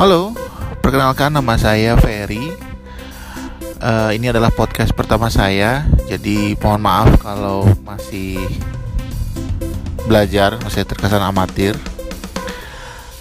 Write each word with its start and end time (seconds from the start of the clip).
Halo, 0.00 0.32
perkenalkan 0.80 1.28
nama 1.28 1.60
saya 1.60 1.92
Ferry. 2.00 2.56
Uh, 3.84 4.08
ini 4.16 4.32
adalah 4.32 4.48
podcast 4.48 4.96
pertama 4.96 5.28
saya, 5.28 5.84
jadi 6.08 6.56
mohon 6.56 6.80
maaf 6.80 7.20
kalau 7.20 7.68
masih 7.84 8.40
belajar, 10.08 10.56
masih 10.64 10.88
terkesan 10.88 11.20
amatir. 11.20 11.76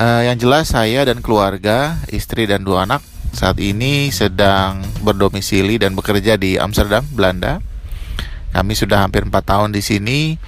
Uh, 0.00 0.24
yang 0.24 0.40
jelas 0.40 0.72
saya 0.72 1.04
dan 1.04 1.20
keluarga, 1.20 2.00
istri 2.08 2.48
dan 2.48 2.64
dua 2.64 2.88
anak 2.88 3.04
saat 3.36 3.60
ini 3.60 4.08
sedang 4.08 4.80
berdomisili 5.04 5.76
dan 5.76 5.92
bekerja 5.92 6.40
di 6.40 6.56
Amsterdam, 6.56 7.04
Belanda. 7.12 7.60
Kami 8.56 8.72
sudah 8.72 9.04
hampir 9.04 9.28
4 9.28 9.44
tahun 9.44 9.76
di 9.76 9.84
sini. 9.84 10.40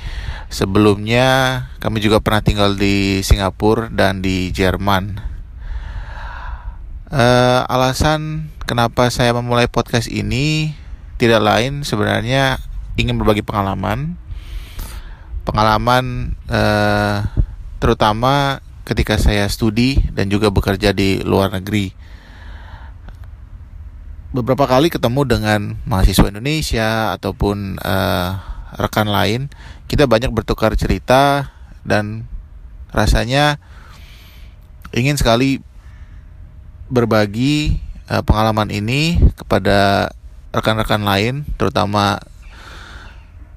Sebelumnya 0.48 1.60
kami 1.84 2.00
juga 2.00 2.24
pernah 2.24 2.40
tinggal 2.40 2.80
di 2.80 3.20
Singapura 3.20 3.92
dan 3.92 4.24
di 4.24 4.48
Jerman. 4.48 5.33
Uh, 7.14 7.62
alasan 7.70 8.50
kenapa 8.66 9.06
saya 9.06 9.30
memulai 9.30 9.70
podcast 9.70 10.10
ini 10.10 10.74
tidak 11.14 11.46
lain 11.46 11.86
sebenarnya 11.86 12.58
ingin 12.98 13.14
berbagi 13.22 13.46
pengalaman, 13.46 14.18
pengalaman 15.46 16.34
uh, 16.50 17.22
terutama 17.78 18.58
ketika 18.82 19.14
saya 19.14 19.46
studi 19.46 20.02
dan 20.10 20.26
juga 20.26 20.50
bekerja 20.50 20.90
di 20.90 21.22
luar 21.22 21.54
negeri. 21.54 21.94
Beberapa 24.34 24.66
kali 24.66 24.90
ketemu 24.90 25.22
dengan 25.22 25.60
mahasiswa 25.86 26.26
Indonesia 26.26 27.14
ataupun 27.14 27.78
uh, 27.78 28.30
rekan 28.74 29.06
lain, 29.06 29.54
kita 29.86 30.10
banyak 30.10 30.34
bertukar 30.34 30.74
cerita 30.74 31.54
dan 31.86 32.26
rasanya 32.90 33.62
ingin 34.90 35.14
sekali 35.14 35.62
berbagi 36.94 37.82
uh, 38.06 38.22
pengalaman 38.22 38.70
ini 38.70 39.18
kepada 39.34 40.08
rekan-rekan 40.54 41.02
lain, 41.02 41.42
terutama 41.58 42.22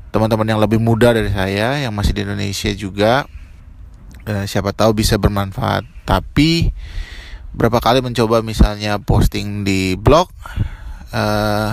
teman-teman 0.09 0.50
yang 0.50 0.58
lebih 0.58 0.81
muda 0.81 1.14
dari 1.14 1.30
saya 1.30 1.78
yang 1.78 1.94
masih 1.94 2.17
di 2.17 2.25
Indonesia 2.25 2.73
juga. 2.73 3.30
Uh, 4.25 4.44
siapa 4.50 4.73
tahu 4.73 4.97
bisa 4.97 5.16
bermanfaat. 5.22 5.86
Tapi 6.03 6.73
berapa 7.58 7.81
kali 7.81 8.06
mencoba 8.06 8.45
misalnya 8.45 9.02
posting 9.02 9.66
di 9.66 9.97
blog 9.97 10.30
eh, 11.09 11.69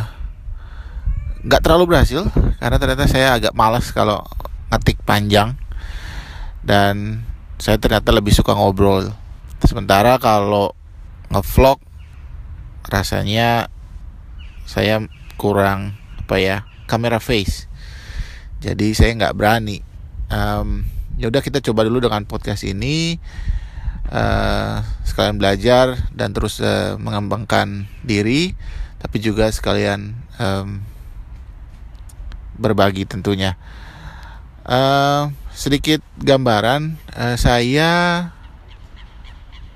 nggak 1.44 1.60
uh, 1.60 1.64
terlalu 1.64 1.92
berhasil 1.92 2.24
karena 2.56 2.80
ternyata 2.80 3.04
saya 3.04 3.36
agak 3.36 3.52
malas 3.52 3.92
kalau 3.92 4.24
ngetik 4.72 4.96
panjang 5.04 5.52
dan 6.64 7.20
saya 7.60 7.76
ternyata 7.76 8.16
lebih 8.16 8.32
suka 8.32 8.56
ngobrol 8.56 9.12
sementara 9.60 10.16
kalau 10.16 10.72
ngevlog 11.34 11.82
rasanya 12.86 13.66
saya 14.70 15.02
kurang 15.34 15.98
apa 16.22 16.38
ya 16.38 16.56
kamera 16.86 17.18
face. 17.18 17.66
Jadi 18.62 18.94
saya 18.94 19.10
nggak 19.18 19.34
berani. 19.34 19.82
Um, 20.30 20.86
ya 21.18 21.26
udah 21.26 21.42
kita 21.42 21.58
coba 21.58 21.82
dulu 21.82 22.06
dengan 22.06 22.22
podcast 22.22 22.62
ini. 22.62 23.18
Uh, 24.14 24.78
sekalian 25.02 25.42
belajar 25.42 26.06
dan 26.14 26.30
terus 26.30 26.62
uh, 26.62 26.94
mengembangkan 27.00 27.88
diri 28.04 28.52
tapi 29.00 29.16
juga 29.18 29.50
sekalian 29.50 30.14
um, 30.38 30.86
berbagi 32.62 33.10
tentunya. 33.10 33.58
Uh, 34.62 35.34
sedikit 35.50 35.98
gambaran 36.22 36.94
uh, 37.10 37.34
saya 37.34 37.90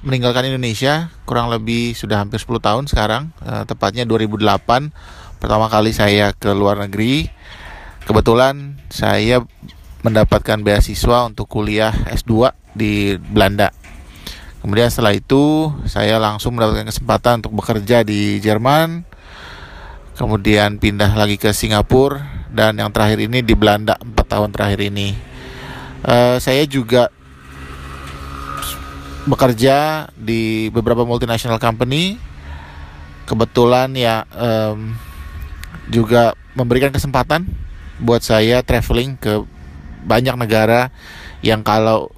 meninggalkan 0.02 0.46
Indonesia 0.46 1.10
kurang 1.26 1.50
lebih 1.50 1.94
sudah 1.94 2.22
hampir 2.22 2.38
10 2.38 2.58
tahun 2.62 2.84
sekarang 2.86 3.34
uh, 3.42 3.66
tepatnya 3.66 4.06
2008 4.06 5.40
pertama 5.42 5.66
kali 5.66 5.90
saya 5.90 6.30
ke 6.34 6.50
luar 6.54 6.78
negeri 6.78 7.30
kebetulan 8.06 8.78
saya 8.90 9.42
mendapatkan 10.06 10.62
beasiswa 10.62 11.26
untuk 11.26 11.50
kuliah 11.50 11.90
S2 12.14 12.54
di 12.78 13.18
Belanda 13.18 13.74
Kemudian 14.58 14.90
setelah 14.90 15.14
itu 15.14 15.70
saya 15.86 16.18
langsung 16.18 16.58
mendapatkan 16.58 16.90
kesempatan 16.90 17.40
untuk 17.40 17.54
bekerja 17.62 18.02
di 18.02 18.42
Jerman. 18.42 19.06
Kemudian 20.18 20.82
pindah 20.82 21.14
lagi 21.14 21.38
ke 21.38 21.54
Singapura 21.54 22.26
dan 22.50 22.74
yang 22.74 22.90
terakhir 22.90 23.22
ini 23.22 23.38
di 23.46 23.54
Belanda 23.54 23.94
4 24.02 24.18
tahun 24.26 24.50
terakhir 24.50 24.82
ini. 24.82 25.14
Uh, 26.02 26.42
saya 26.42 26.66
juga 26.66 27.10
bekerja 29.28 30.08
di 30.16 30.72
beberapa 30.72 31.04
multinational 31.04 31.60
company. 31.60 32.16
Kebetulan 33.28 33.92
ya 33.92 34.24
um, 34.32 34.96
juga 35.92 36.32
memberikan 36.56 36.88
kesempatan 36.88 37.44
buat 38.00 38.24
saya 38.24 38.64
traveling 38.64 39.20
ke 39.20 39.44
banyak 40.08 40.32
negara 40.38 40.88
yang 41.44 41.60
kalau 41.60 42.08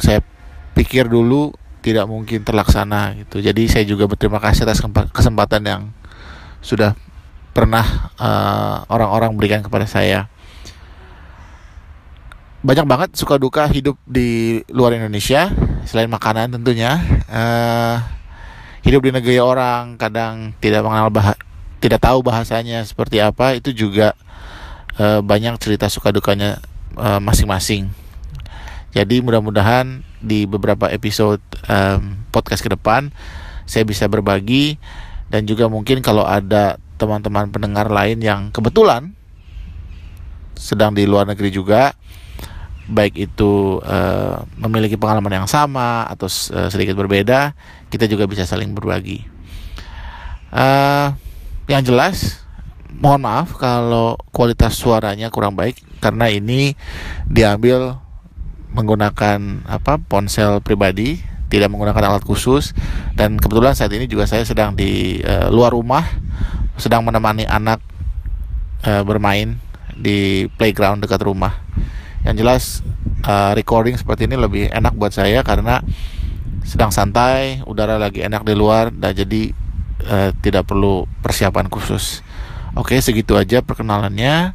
saya 0.00 0.24
pikir 0.72 1.06
dulu 1.12 1.52
tidak 1.82 2.06
mungkin 2.08 2.46
terlaksana 2.46 3.18
gitu. 3.18 3.42
Jadi 3.42 3.68
saya 3.68 3.84
juga 3.84 4.06
berterima 4.06 4.38
kasih 4.38 4.64
atas 4.64 4.80
kesempatan 5.10 5.62
yang 5.66 5.82
sudah 6.62 6.94
pernah 7.52 7.84
eh, 8.16 8.76
orang-orang 8.88 9.34
uh, 9.34 9.36
berikan 9.36 9.60
kepada 9.60 9.84
saya. 9.84 10.30
Banyak 12.62 12.86
banget 12.86 13.10
suka 13.18 13.36
duka 13.36 13.66
hidup 13.66 13.98
di 14.06 14.62
luar 14.70 14.94
Indonesia 14.94 15.50
selain 15.86 16.10
makanan 16.10 16.52
tentunya. 16.54 16.98
Uh, 17.30 17.98
hidup 18.82 19.06
di 19.06 19.14
negeri 19.14 19.38
orang 19.38 19.94
kadang 19.94 20.54
tidak 20.58 20.82
mengenal 20.82 21.08
bah 21.14 21.38
tidak 21.78 22.02
tahu 22.02 22.22
bahasanya 22.26 22.82
seperti 22.82 23.22
apa 23.22 23.54
itu 23.54 23.70
juga 23.70 24.18
uh, 24.98 25.22
banyak 25.22 25.54
cerita 25.62 25.86
suka 25.86 26.10
dukanya 26.10 26.58
masing-masing. 27.22 27.88
Uh, 27.88 28.02
jadi 28.92 29.24
mudah-mudahan 29.24 30.04
di 30.20 30.44
beberapa 30.44 30.86
episode 30.92 31.40
um, 31.66 32.28
podcast 32.28 32.60
ke 32.60 32.68
depan 32.68 33.08
saya 33.64 33.88
bisa 33.88 34.04
berbagi 34.04 34.76
dan 35.32 35.48
juga 35.48 35.66
mungkin 35.72 36.04
kalau 36.04 36.28
ada 36.28 36.76
teman-teman 37.00 37.48
pendengar 37.48 37.88
lain 37.88 38.20
yang 38.20 38.52
kebetulan 38.52 39.16
sedang 40.54 40.92
di 40.92 41.08
luar 41.08 41.24
negeri 41.24 41.48
juga 41.48 41.96
baik 42.90 43.14
itu 43.14 43.78
uh, 43.82 44.42
memiliki 44.58 44.98
pengalaman 44.98 45.42
yang 45.42 45.48
sama 45.48 46.06
atau 46.10 46.26
uh, 46.26 46.66
sedikit 46.66 46.98
berbeda 46.98 47.54
kita 47.92 48.08
juga 48.08 48.26
bisa 48.26 48.48
saling 48.48 48.72
berbagi. 48.74 49.22
Uh, 50.52 51.14
yang 51.70 51.80
jelas 51.80 52.42
mohon 52.92 53.24
maaf 53.24 53.56
kalau 53.56 54.20
kualitas 54.34 54.76
suaranya 54.76 55.32
kurang 55.32 55.56
baik 55.56 55.80
karena 56.02 56.28
ini 56.28 56.76
diambil 57.24 57.96
menggunakan 58.72 59.64
apa 59.68 60.00
ponsel 60.00 60.60
pribadi 60.60 61.20
tidak 61.52 61.68
menggunakan 61.68 62.16
alat 62.16 62.24
khusus 62.24 62.72
dan 63.12 63.36
kebetulan 63.36 63.76
saat 63.76 63.92
ini 63.92 64.08
juga 64.08 64.24
saya 64.24 64.44
sedang 64.44 64.72
di 64.72 65.20
uh, 65.20 65.52
luar 65.52 65.76
rumah 65.76 66.04
sedang 66.80 67.04
menemani 67.04 67.44
anak 67.44 67.80
uh, 68.88 69.04
bermain 69.04 69.60
di 69.92 70.48
playground 70.56 71.04
dekat 71.04 71.20
rumah 71.20 71.60
yang 72.22 72.34
jelas 72.38 72.80
uh, 73.26 73.52
recording 73.54 73.98
seperti 73.98 74.30
ini 74.30 74.38
lebih 74.38 74.70
enak 74.70 74.94
buat 74.94 75.10
saya 75.14 75.42
karena 75.42 75.82
sedang 76.62 76.94
santai 76.94 77.60
udara 77.66 77.98
lagi 77.98 78.22
enak 78.22 78.46
di 78.46 78.54
luar 78.54 78.94
dan 78.94 79.14
jadi 79.14 79.50
uh, 80.06 80.30
tidak 80.38 80.70
perlu 80.70 81.10
persiapan 81.20 81.66
khusus 81.66 82.22
oke 82.78 82.94
segitu 83.02 83.34
aja 83.34 83.60
perkenalannya 83.60 84.54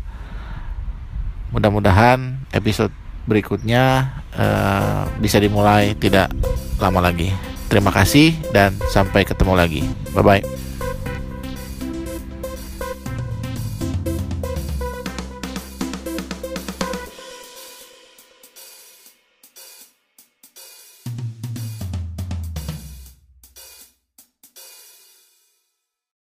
mudah-mudahan 1.52 2.44
episode 2.52 2.92
berikutnya 3.28 4.16
uh, 4.36 5.04
bisa 5.20 5.38
dimulai 5.38 5.94
tidak 6.00 6.32
lama 6.80 7.04
lagi. 7.04 7.36
Terima 7.68 7.92
kasih 7.92 8.32
dan 8.56 8.80
sampai 8.88 9.28
ketemu 9.28 9.54
lagi. 9.60 9.84
Bye 10.16 10.24
bye. 10.24 10.67